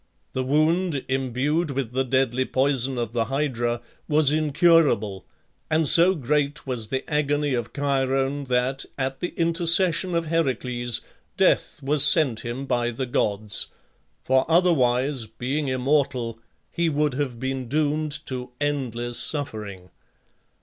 The 0.33 0.43
wound, 0.43 1.05
imbued 1.07 1.69
with 1.69 1.91
the 1.91 2.03
deadly 2.03 2.43
poison 2.43 2.97
of 2.97 3.11
the 3.11 3.25
Hydra, 3.25 3.81
was 4.07 4.31
incurable, 4.31 5.25
and 5.69 5.87
so 5.87 6.15
great 6.15 6.65
was 6.65 6.87
the 6.87 7.07
agony 7.07 7.53
of 7.53 7.71
Chiron 7.71 8.45
that, 8.45 8.83
at 8.97 9.19
the 9.19 9.27
intercession 9.37 10.15
of 10.15 10.25
Heracles, 10.25 11.01
death 11.37 11.83
was 11.83 12.03
sent 12.03 12.39
him 12.39 12.65
by 12.65 12.89
the 12.89 13.05
gods; 13.05 13.67
for 14.23 14.43
otherwise, 14.49 15.27
being 15.27 15.67
immortal, 15.67 16.39
he 16.71 16.89
would 16.89 17.13
have 17.13 17.39
been 17.39 17.67
doomed 17.67 18.25
to 18.25 18.49
endless 18.59 19.19
suffering. 19.19 19.91